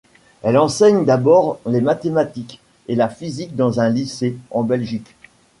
Elle 0.41 0.57
enseigne 0.57 1.05
d'abord 1.05 1.59
les 1.67 1.79
mathématiques 1.79 2.59
et 2.87 2.95
la 2.95 3.07
physique 3.07 3.55
dans 3.55 3.79
un 3.81 3.89
lycée, 3.89 4.35
en 4.49 4.63
Belgique. 4.63 5.15